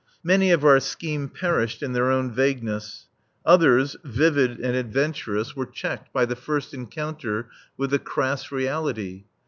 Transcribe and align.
Many 0.23 0.49
of 0.49 0.65
our 0.65 0.79
scheme 0.79 1.29
perished 1.29 1.83
in 1.83 1.93
their 1.93 2.09
own 2.09 2.31
vagueness. 2.31 3.05
Others, 3.45 3.95
vivid 4.03 4.59
and 4.59 4.75
adventurous, 4.75 5.55
were 5.55 5.67
checked 5.67 6.11
by 6.11 6.25
the 6.25 6.35
first 6.35 6.73
encounter 6.73 7.49
with 7.77 7.91
the 7.91 7.99
crass 7.99 8.51
reality. 8.51 9.25